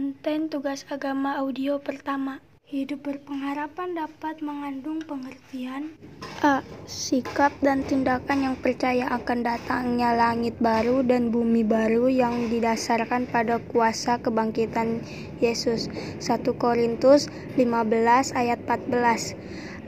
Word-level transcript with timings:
Konten 0.00 0.48
tugas 0.48 0.88
agama 0.88 1.36
audio 1.36 1.76
pertama. 1.76 2.40
Hidup 2.64 3.04
berpengharapan 3.04 3.92
dapat 3.92 4.40
mengandung 4.40 5.04
pengertian 5.04 5.92
A. 6.40 6.64
Sikap 6.88 7.52
dan 7.60 7.84
tindakan 7.84 8.48
yang 8.48 8.56
percaya 8.56 9.12
akan 9.12 9.44
datangnya 9.44 10.16
langit 10.16 10.56
baru 10.56 11.04
dan 11.04 11.28
bumi 11.28 11.68
baru 11.68 12.08
yang 12.08 12.48
didasarkan 12.48 13.28
pada 13.28 13.60
kuasa 13.60 14.16
kebangkitan 14.16 15.04
Yesus. 15.36 15.92
1 16.16 16.48
Korintus 16.56 17.28
15 17.60 18.32
ayat 18.32 18.56
14 18.64 19.36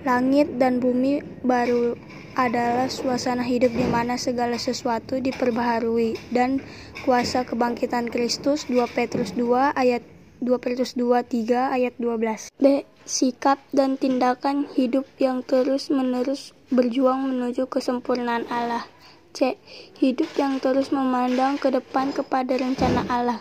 Langit 0.04 0.60
dan 0.60 0.76
bumi 0.76 1.24
baru 1.40 1.96
adalah 2.34 2.88
suasana 2.88 3.44
hidup 3.44 3.72
di 3.76 3.84
mana 3.88 4.16
segala 4.16 4.56
sesuatu 4.56 5.20
diperbaharui 5.20 6.16
dan 6.32 6.64
kuasa 7.04 7.44
kebangkitan 7.44 8.08
Kristus 8.08 8.68
2 8.68 8.80
Petrus 8.92 9.36
2 9.36 9.76
ayat 9.76 10.00
2 10.42 10.58
Petrus 10.58 10.98
2 10.98 11.22
3 11.22 11.76
ayat 11.76 11.94
12. 12.02 12.50
B. 12.58 12.82
Sikap 13.02 13.62
dan 13.74 13.94
tindakan 13.98 14.66
hidup 14.74 15.06
yang 15.18 15.42
terus-menerus 15.46 16.54
berjuang 16.70 17.30
menuju 17.30 17.70
kesempurnaan 17.70 18.46
Allah. 18.50 18.86
C. 19.32 19.54
Hidup 20.02 20.28
yang 20.34 20.58
terus 20.58 20.90
memandang 20.90 21.56
ke 21.56 21.70
depan 21.70 22.10
kepada 22.10 22.58
rencana 22.58 23.06
Allah. 23.06 23.38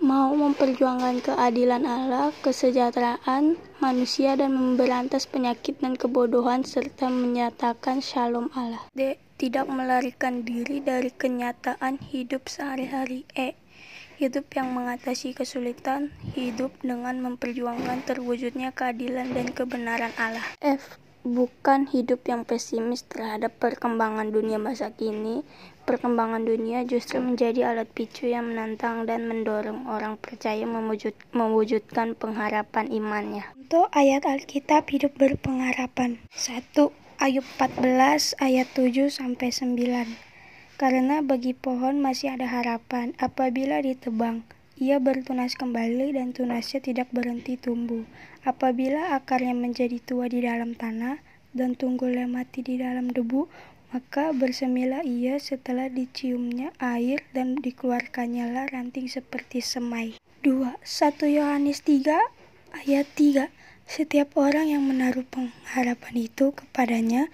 Mau 0.00 0.32
memperjuangkan 0.32 1.20
keadilan 1.20 1.84
Allah, 1.84 2.32
kesejahteraan 2.40 3.60
manusia 3.84 4.32
dan 4.32 4.56
memberantas 4.56 5.28
penyakit 5.28 5.76
dan 5.76 5.92
kebodohan 5.92 6.64
serta 6.64 7.12
menyatakan 7.12 8.00
shalom 8.00 8.48
Allah. 8.56 8.80
D. 8.96 9.20
Tidak 9.36 9.68
melarikan 9.68 10.40
diri 10.40 10.80
dari 10.80 11.12
kenyataan 11.12 12.00
hidup 12.00 12.48
sehari-hari. 12.48 13.28
E 13.36 13.60
hidup 14.16 14.48
yang 14.56 14.72
mengatasi 14.72 15.36
kesulitan, 15.36 16.12
hidup 16.32 16.72
dengan 16.80 17.20
memperjuangkan 17.20 18.04
terwujudnya 18.04 18.72
keadilan 18.72 19.36
dan 19.36 19.52
kebenaran 19.52 20.12
Allah. 20.16 20.44
F. 20.64 20.96
Bukan 21.20 21.84
hidup 21.92 22.24
yang 22.24 22.48
pesimis 22.48 23.04
terhadap 23.04 23.52
perkembangan 23.60 24.32
dunia 24.32 24.56
masa 24.56 24.88
kini. 24.96 25.44
Perkembangan 25.84 26.48
dunia 26.48 26.80
justru 26.88 27.20
menjadi 27.20 27.76
alat 27.76 27.92
picu 27.92 28.24
yang 28.24 28.48
menantang 28.48 29.04
dan 29.04 29.28
mendorong 29.28 29.84
orang 29.84 30.16
percaya 30.16 30.64
mewujud, 30.64 31.12
mewujudkan 31.36 32.16
pengharapan 32.16 32.88
imannya. 32.88 33.44
Untuk 33.52 33.92
ayat 33.92 34.24
Alkitab 34.24 34.88
hidup 34.88 35.12
berpengharapan. 35.20 36.24
1. 36.32 36.88
Ayub 37.20 37.44
14 37.44 38.40
ayat 38.40 38.68
7 38.72 39.12
sampai 39.12 39.52
9. 39.52 40.16
Karena 40.80 41.20
bagi 41.20 41.52
pohon 41.52 42.00
masih 42.00 42.32
ada 42.32 42.48
harapan 42.48 43.12
apabila 43.20 43.84
ditebang. 43.84 44.40
Ia 44.80 44.96
bertunas 44.96 45.60
kembali 45.60 46.16
dan 46.16 46.32
tunasnya 46.32 46.80
tidak 46.80 47.12
berhenti 47.12 47.60
tumbuh. 47.60 48.00
Apabila 48.48 49.12
akarnya 49.12 49.52
menjadi 49.52 50.00
tua 50.00 50.24
di 50.24 50.40
dalam 50.40 50.72
tanah 50.72 51.20
dan 51.52 51.76
tunggulnya 51.76 52.24
mati 52.24 52.64
di 52.64 52.80
dalam 52.80 53.12
debu, 53.12 53.44
maka 53.92 54.32
bersemilah 54.32 55.04
ia 55.04 55.36
setelah 55.36 55.92
diciumnya 55.92 56.72
air 56.80 57.20
dan 57.36 57.60
dikeluarkannya 57.60 58.56
lah 58.56 58.72
ranting 58.72 59.04
seperti 59.04 59.60
semai. 59.60 60.16
2. 60.48 60.72
1 60.80 61.28
Yohanes 61.28 61.84
3 61.84 62.80
ayat 62.80 63.04
3 63.20 63.52
Setiap 63.84 64.32
orang 64.40 64.72
yang 64.72 64.88
menaruh 64.88 65.28
pengharapan 65.28 66.24
itu 66.24 66.56
kepadanya 66.56 67.28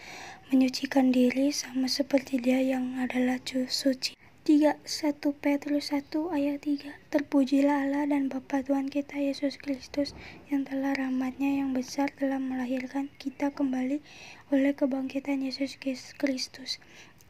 menyucikan 0.50 1.14
diri 1.14 1.54
sama 1.54 1.86
seperti 1.86 2.42
dia 2.42 2.58
yang 2.58 2.98
adalah 2.98 3.38
suci. 3.70 4.18
3. 4.46 4.78
1 4.86 5.42
Petrus 5.42 5.90
1 5.90 6.06
ayat 6.30 6.62
3 6.62 7.10
Terpujilah 7.10 7.82
Allah 7.82 8.06
dan 8.06 8.30
Bapa 8.30 8.62
Tuhan 8.62 8.86
kita 8.86 9.18
Yesus 9.18 9.58
Kristus 9.58 10.14
yang 10.54 10.62
telah 10.62 10.94
rahmatnya 10.94 11.58
yang 11.58 11.74
besar 11.74 12.14
telah 12.14 12.38
melahirkan 12.38 13.10
kita 13.18 13.50
kembali 13.50 13.98
oleh 14.54 14.70
kebangkitan 14.70 15.42
Yesus 15.42 15.74
Kristus 16.14 16.78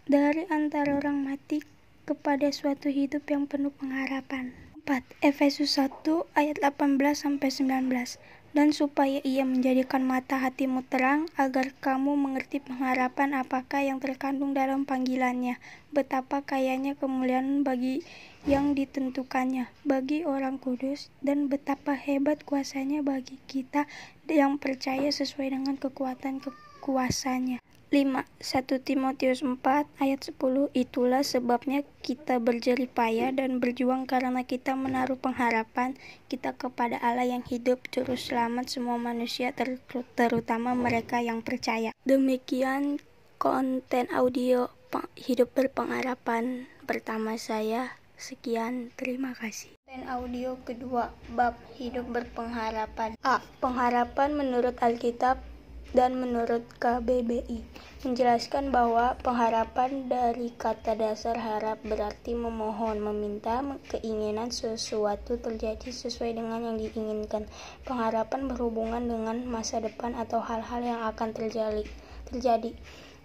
dari 0.04 0.44
antara 0.52 0.92
orang 0.92 1.24
mati 1.24 1.64
kepada 2.04 2.52
suatu 2.52 2.92
hidup 2.92 3.24
yang 3.32 3.48
penuh 3.48 3.72
pengharapan. 3.72 4.52
4. 4.84 5.00
Efesus 5.24 5.80
1 5.80 6.04
ayat 6.36 6.60
18 6.60 7.00
sampai 7.16 7.48
19 7.48 8.20
dan 8.54 8.70
supaya 8.70 9.18
ia 9.26 9.42
menjadikan 9.42 10.06
mata 10.06 10.38
hatimu 10.38 10.86
terang, 10.86 11.26
agar 11.34 11.74
kamu 11.82 12.14
mengerti 12.14 12.62
pengharapan 12.62 13.34
apakah 13.34 13.82
yang 13.82 13.98
terkandung 13.98 14.54
dalam 14.54 14.86
panggilannya, 14.86 15.58
betapa 15.90 16.46
kayanya 16.46 16.94
kemuliaan 16.94 17.66
bagi 17.66 18.06
yang 18.46 18.78
ditentukannya, 18.78 19.66
bagi 19.82 20.22
orang 20.22 20.62
kudus, 20.62 21.10
dan 21.18 21.50
betapa 21.50 21.98
hebat 21.98 22.46
kuasanya 22.46 23.02
bagi 23.02 23.42
kita 23.50 23.90
yang 24.30 24.62
percaya 24.62 25.10
sesuai 25.10 25.50
dengan 25.50 25.74
kekuatan 25.74 26.38
kekuasanya. 26.38 27.65
5. 27.86 28.26
1 28.42 28.82
Timotius 28.82 29.46
4 29.46 29.62
ayat 30.02 30.20
10 30.26 30.74
Itulah 30.74 31.22
sebabnya 31.22 31.86
kita 32.02 32.42
berjerih 32.42 32.90
payah 32.90 33.30
dan 33.30 33.62
berjuang 33.62 34.10
karena 34.10 34.42
kita 34.42 34.74
menaruh 34.74 35.14
pengharapan 35.14 35.94
kita 36.26 36.50
kepada 36.58 36.98
Allah 36.98 37.30
yang 37.30 37.46
hidup 37.46 37.78
juru 37.94 38.18
selamat 38.18 38.66
semua 38.66 38.98
manusia 38.98 39.54
ter 39.54 39.78
terutama 40.18 40.74
mereka 40.74 41.22
yang 41.22 41.46
percaya. 41.46 41.94
Demikian 42.02 42.98
konten 43.38 44.10
audio 44.10 44.66
hidup 45.14 45.54
berpengharapan 45.54 46.66
pertama 46.90 47.38
saya. 47.38 47.94
Sekian, 48.16 48.96
terima 48.96 49.36
kasih. 49.36 49.76
Konten 49.86 50.08
audio 50.08 50.56
kedua, 50.64 51.12
bab 51.36 51.54
hidup 51.76 52.08
berpengharapan. 52.10 53.12
A. 53.20 53.44
Pengharapan 53.60 54.32
menurut 54.32 54.74
Alkitab 54.80 55.38
dan 55.94 56.18
menurut 56.18 56.66
KBBI 56.82 57.62
menjelaskan 58.06 58.70
bahwa 58.70 59.18
pengharapan 59.18 60.06
dari 60.06 60.54
kata 60.54 60.94
dasar 60.94 61.34
harap 61.34 61.82
berarti 61.82 62.38
memohon, 62.38 63.02
meminta 63.02 63.66
keinginan 63.90 64.54
sesuatu 64.54 65.34
terjadi 65.42 65.90
sesuai 65.90 66.38
dengan 66.38 66.62
yang 66.70 66.76
diinginkan. 66.78 67.50
Pengharapan 67.82 68.46
berhubungan 68.46 69.02
dengan 69.10 69.42
masa 69.50 69.82
depan 69.82 70.14
atau 70.14 70.38
hal-hal 70.38 70.82
yang 70.86 71.00
akan 71.10 71.34
terjadi. 71.34 71.82
terjadi. 72.30 72.74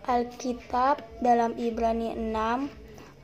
Alkitab 0.01 1.05
dalam 1.21 1.53
Ibrani 1.61 2.17
6 2.17 2.33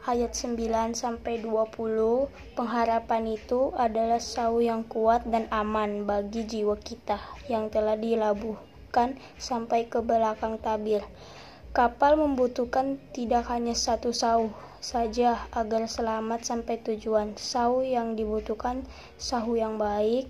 ayat 0.06 0.32
9 0.38 0.94
sampai 0.94 1.42
20 1.42 2.30
pengharapan 2.54 3.34
itu 3.34 3.74
adalah 3.74 4.22
sau 4.22 4.62
yang 4.62 4.86
kuat 4.86 5.26
dan 5.26 5.50
aman 5.50 6.06
bagi 6.06 6.46
jiwa 6.46 6.78
kita 6.78 7.18
yang 7.50 7.74
telah 7.74 7.98
dilabuh 7.98 8.67
sampai 9.38 9.86
ke 9.86 10.02
belakang 10.02 10.58
tabir. 10.58 11.06
Kapal 11.76 12.18
membutuhkan 12.18 12.98
tidak 13.14 13.46
hanya 13.54 13.78
satu 13.78 14.10
sauh 14.10 14.50
saja 14.82 15.46
agar 15.54 15.86
selamat 15.86 16.42
sampai 16.42 16.82
tujuan. 16.82 17.38
Sauh 17.38 17.86
yang 17.86 18.18
dibutuhkan 18.18 18.82
sauh 19.22 19.54
yang 19.54 19.78
baik, 19.78 20.26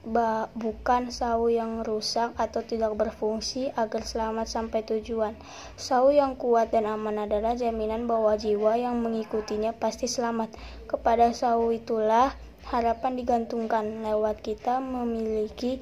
ba 0.00 0.48
bukan 0.56 1.12
sauh 1.12 1.52
yang 1.52 1.84
rusak 1.84 2.32
atau 2.36 2.64
tidak 2.64 2.96
berfungsi 2.96 3.72
agar 3.76 4.04
selamat 4.04 4.48
sampai 4.48 4.80
tujuan. 4.84 5.36
Sauh 5.76 6.12
yang 6.12 6.36
kuat 6.36 6.72
dan 6.72 6.84
aman 6.84 7.24
adalah 7.24 7.56
jaminan 7.56 8.04
bahwa 8.04 8.36
jiwa 8.36 8.76
yang 8.76 9.00
mengikutinya 9.00 9.76
pasti 9.76 10.04
selamat. 10.04 10.52
Kepada 10.84 11.32
sauh 11.36 11.72
itulah 11.72 12.32
harapan 12.68 13.16
digantungkan 13.16 14.04
lewat 14.04 14.40
kita 14.44 14.84
memiliki 14.84 15.80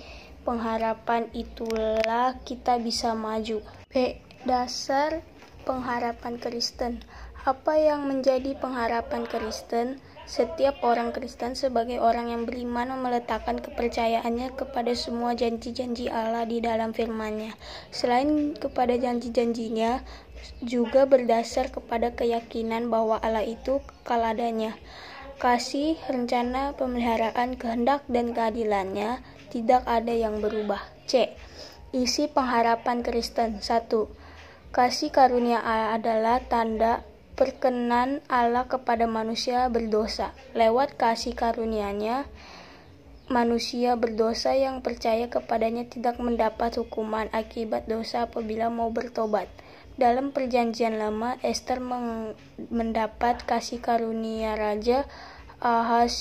pengharapan 0.48 1.28
itulah 1.36 2.40
kita 2.48 2.80
bisa 2.80 3.12
maju. 3.12 3.60
B. 3.92 4.16
Dasar 4.48 5.20
pengharapan 5.68 6.40
Kristen. 6.40 7.04
Apa 7.44 7.76
yang 7.76 8.08
menjadi 8.08 8.56
pengharapan 8.56 9.28
Kristen? 9.28 10.00
Setiap 10.24 10.80
orang 10.80 11.12
Kristen 11.12 11.52
sebagai 11.52 12.00
orang 12.00 12.32
yang 12.32 12.48
beriman 12.48 12.96
meletakkan 12.96 13.60
kepercayaannya 13.60 14.56
kepada 14.56 14.96
semua 14.96 15.36
janji-janji 15.36 16.08
Allah 16.08 16.48
di 16.48 16.64
dalam 16.64 16.96
firman-Nya. 16.96 17.52
Selain 17.92 18.56
kepada 18.56 18.96
janji-janjinya, 18.96 20.00
juga 20.64 21.04
berdasar 21.04 21.68
kepada 21.68 22.16
keyakinan 22.16 22.88
bahwa 22.88 23.20
Allah 23.20 23.44
itu 23.44 23.84
kekal 23.84 24.24
adanya. 24.24 24.76
Kasih, 25.40 26.00
rencana, 26.08 26.72
pemeliharaan, 26.76 27.56
kehendak, 27.56 28.02
dan 28.08 28.32
keadilannya 28.32 29.20
tidak 29.48 29.84
ada 29.88 30.12
yang 30.12 30.40
berubah. 30.44 30.80
C. 31.08 31.32
Isi 31.90 32.28
pengharapan 32.28 33.00
Kristen 33.00 33.64
1. 33.64 33.64
Kasih 34.68 35.08
karunia 35.08 35.64
Allah 35.64 35.96
adalah 35.96 36.44
tanda 36.44 37.00
perkenan 37.32 38.20
Allah 38.28 38.68
kepada 38.68 39.08
manusia 39.08 39.64
berdosa. 39.72 40.36
Lewat 40.52 41.00
kasih 41.00 41.32
karunia-Nya, 41.32 42.28
manusia 43.32 43.96
berdosa 43.96 44.52
yang 44.52 44.84
percaya 44.84 45.32
kepadanya 45.32 45.88
tidak 45.88 46.20
mendapat 46.20 46.76
hukuman 46.76 47.32
akibat 47.32 47.88
dosa 47.88 48.28
apabila 48.28 48.68
mau 48.68 48.92
bertobat. 48.92 49.48
Dalam 49.98 50.30
perjanjian 50.30 51.00
lama, 51.00 51.40
Esther 51.40 51.80
mendapat 52.68 53.42
kasih 53.48 53.80
karunia 53.80 54.54
raja 54.54 55.08
Ahas 55.58 56.14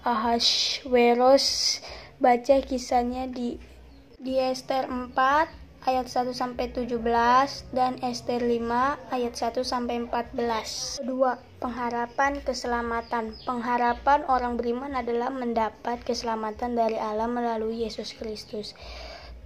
Ahasveros 0.00 1.80
baca 2.20 2.60
kisahnya 2.60 3.32
di 3.32 3.56
di 4.20 4.36
Esther 4.36 4.84
4 4.84 5.16
ayat 5.88 6.12
1 6.12 6.36
sampai 6.36 6.68
17 6.68 7.00
dan 7.72 7.96
Esther 8.04 8.44
5 8.44 9.08
ayat 9.08 9.32
1 9.32 9.64
sampai 9.64 10.04
14. 10.04 11.00
Kedua, 11.00 11.40
pengharapan 11.56 12.44
keselamatan. 12.44 13.32
Pengharapan 13.48 14.28
orang 14.28 14.60
beriman 14.60 14.92
adalah 14.92 15.32
mendapat 15.32 16.04
keselamatan 16.04 16.76
dari 16.76 17.00
Allah 17.00 17.32
melalui 17.32 17.88
Yesus 17.88 18.12
Kristus. 18.12 18.76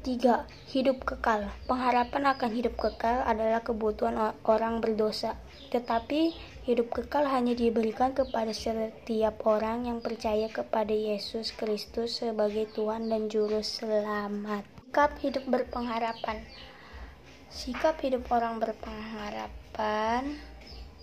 3. 0.05 0.45
Hidup 0.69 1.09
kekal. 1.09 1.49
Pengharapan 1.65 2.37
akan 2.37 2.53
hidup 2.53 2.77
kekal 2.77 3.25
adalah 3.25 3.65
kebutuhan 3.65 4.37
orang 4.45 4.85
berdosa. 4.85 5.33
Tetapi 5.73 6.37
hidup 6.69 6.93
kekal 6.93 7.25
hanya 7.25 7.57
diberikan 7.57 8.13
kepada 8.13 8.53
setiap 8.53 9.41
orang 9.49 9.89
yang 9.89 10.05
percaya 10.05 10.53
kepada 10.53 10.93
Yesus 10.93 11.57
Kristus 11.57 12.21
sebagai 12.21 12.69
Tuhan 12.77 13.09
dan 13.09 13.33
Juru 13.33 13.65
Selamat. 13.65 14.69
Sikap 14.85 15.17
hidup 15.25 15.49
berpengharapan. 15.49 16.45
Sikap 17.49 17.97
hidup 18.05 18.29
orang 18.29 18.61
berpengharapan. 18.61 20.37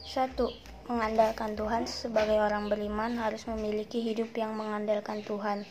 Satu, 0.06 0.54
mengandalkan 0.86 1.58
Tuhan 1.58 1.90
sebagai 1.90 2.38
orang 2.38 2.70
beriman 2.70 3.18
harus 3.18 3.50
memiliki 3.50 3.98
hidup 3.98 4.30
yang 4.38 4.54
mengandalkan 4.54 5.26
Tuhan 5.26 5.66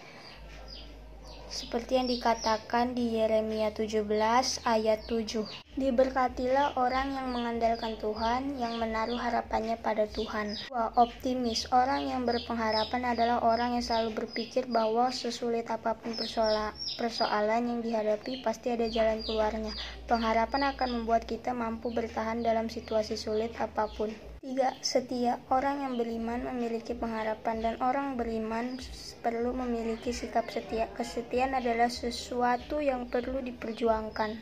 seperti 1.51 1.99
yang 1.99 2.07
dikatakan 2.07 2.95
di 2.95 3.19
Yeremia 3.19 3.75
17 3.75 4.07
ayat 4.63 5.03
7. 5.11 5.45
Diberkatilah 5.75 6.79
orang 6.79 7.15
yang 7.15 7.35
mengandalkan 7.35 7.99
Tuhan, 7.99 8.59
yang 8.59 8.79
menaruh 8.79 9.19
harapannya 9.19 9.75
pada 9.79 10.07
Tuhan. 10.07 10.55
Wah, 10.71 10.95
optimis. 10.95 11.67
Orang 11.75 12.07
yang 12.07 12.23
berpengharapan 12.23 13.15
adalah 13.15 13.43
orang 13.43 13.79
yang 13.79 13.85
selalu 13.85 14.25
berpikir 14.25 14.71
bahwa 14.71 15.11
sesulit 15.11 15.67
apa 15.67 15.99
pun 15.99 16.15
persoalan 16.15 17.63
yang 17.67 17.81
dihadapi 17.83 18.47
pasti 18.47 18.71
ada 18.71 18.87
jalan 18.87 19.27
keluarnya. 19.27 19.75
Pengharapan 20.07 20.75
akan 20.75 20.89
membuat 21.03 21.27
kita 21.27 21.51
mampu 21.51 21.91
bertahan 21.91 22.47
dalam 22.47 22.71
situasi 22.71 23.19
sulit 23.19 23.55
apa 23.59 23.91
pun. 23.91 24.15
Tiga, 24.41 24.73
setia. 24.81 25.37
Orang 25.53 25.85
yang 25.85 26.01
beriman 26.01 26.49
memiliki 26.49 26.97
pengharapan 26.97 27.61
dan 27.61 27.75
orang 27.85 28.17
beriman 28.17 28.81
perlu 29.21 29.53
memiliki 29.53 30.17
sikap 30.17 30.49
setia. 30.49 30.89
Kesetiaan 30.97 31.53
adalah 31.53 31.93
sesuatu 31.93 32.81
yang 32.81 33.13
perlu 33.13 33.45
diperjuangkan. 33.45 34.41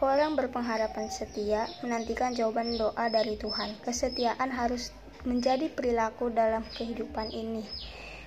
Orang 0.00 0.40
berpengharapan 0.40 1.12
setia 1.12 1.68
menantikan 1.84 2.32
jawaban 2.32 2.80
doa 2.80 3.12
dari 3.12 3.36
Tuhan. 3.36 3.76
Kesetiaan 3.84 4.48
harus 4.48 4.96
menjadi 5.28 5.68
perilaku 5.68 6.32
dalam 6.32 6.64
kehidupan 6.80 7.28
ini. 7.28 7.68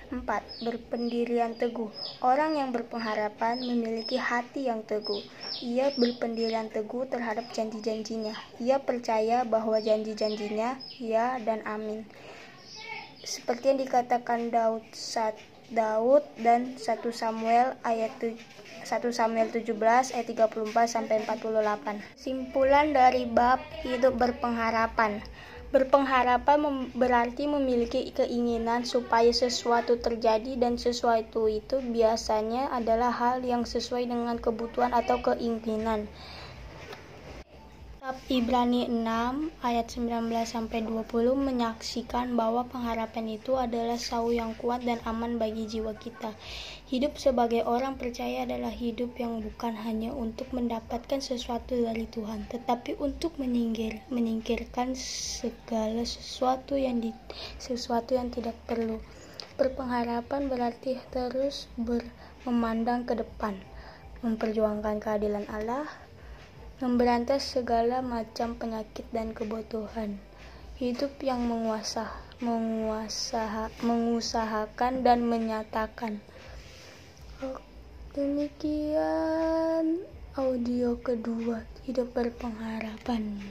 4. 0.08 0.64
Berpendirian 0.64 1.52
teguh. 1.52 1.92
Orang 2.24 2.56
yang 2.56 2.72
berpengharapan 2.72 3.60
memiliki 3.60 4.16
hati 4.16 4.72
yang 4.72 4.80
teguh. 4.88 5.20
Ia 5.60 5.92
berpendirian 5.92 6.72
teguh 6.72 7.04
terhadap 7.12 7.52
janji-janjinya. 7.52 8.32
Ia 8.56 8.80
percaya 8.80 9.44
bahwa 9.44 9.76
janji-janjinya 9.76 10.80
ya 10.96 11.36
dan 11.44 11.60
amin. 11.68 12.08
Seperti 13.20 13.76
yang 13.76 13.80
dikatakan 13.84 14.48
Daud 14.48 14.84
saat 14.96 15.36
Daud 15.68 16.24
dan 16.40 16.80
1 16.80 17.04
Samuel 17.12 17.76
ayat 17.84 18.16
1 18.16 18.32
Samuel 19.12 19.52
17 19.52 19.76
ayat 20.16 20.26
34 20.32 20.88
sampai 20.88 21.20
48. 21.28 22.00
Simpulan 22.16 22.96
dari 22.96 23.28
bab 23.28 23.60
hidup 23.84 24.16
berpengharapan. 24.16 25.20
Berpengharapan 25.68 26.58
mem 26.64 26.76
berarti 26.96 27.44
memiliki 27.44 28.08
keinginan 28.16 28.88
supaya 28.88 29.28
sesuatu 29.28 30.00
terjadi 30.00 30.56
dan 30.56 30.80
sesuatu 30.80 31.44
itu 31.44 31.84
biasanya 31.84 32.72
adalah 32.72 33.12
hal 33.12 33.44
yang 33.44 33.68
sesuai 33.68 34.08
dengan 34.08 34.40
kebutuhan 34.40 34.96
atau 34.96 35.20
keinginan. 35.20 36.08
Kitab 38.08 38.24
Ibrani 38.32 38.88
6 38.88 39.60
ayat 39.60 39.92
19 39.92 40.32
sampai 40.48 40.80
20 40.80 41.12
menyaksikan 41.44 42.40
bahwa 42.40 42.64
pengharapan 42.64 43.36
itu 43.36 43.52
adalah 43.60 44.00
sau 44.00 44.32
yang 44.32 44.56
kuat 44.56 44.80
dan 44.80 44.96
aman 45.04 45.36
bagi 45.36 45.68
jiwa 45.68 45.92
kita. 45.92 46.32
Hidup 46.88 47.20
sebagai 47.20 47.68
orang 47.68 48.00
percaya 48.00 48.48
adalah 48.48 48.72
hidup 48.72 49.12
yang 49.20 49.44
bukan 49.44 49.76
hanya 49.76 50.16
untuk 50.16 50.48
mendapatkan 50.56 51.20
sesuatu 51.20 51.76
dari 51.76 52.08
Tuhan, 52.08 52.48
tetapi 52.48 52.96
untuk 52.96 53.36
menyingkir, 53.36 54.00
menyingkirkan 54.08 54.96
segala 54.96 56.00
sesuatu 56.08 56.80
yang 56.80 57.04
di, 57.04 57.12
sesuatu 57.60 58.16
yang 58.16 58.32
tidak 58.32 58.56
perlu. 58.64 59.04
Berpengharapan 59.60 60.48
berarti 60.48 60.96
terus 61.12 61.68
ber, 61.76 62.08
memandang 62.48 63.04
ke 63.04 63.12
depan, 63.20 63.60
memperjuangkan 64.24 64.96
keadilan 64.96 65.44
Allah, 65.52 66.07
memberantas 66.78 67.58
segala 67.58 67.98
macam 67.98 68.54
penyakit 68.54 69.02
dan 69.10 69.34
kebutuhan. 69.34 70.22
Hidup 70.78 71.10
yang 71.26 71.42
menguasa, 71.42 72.06
menguasaha, 72.38 73.74
mengusahakan 73.82 75.02
dan 75.02 75.26
menyatakan. 75.26 76.22
Demikian 78.14 80.06
audio 80.38 80.94
kedua, 81.02 81.66
hidup 81.82 82.14
berpengharapan. 82.14 83.42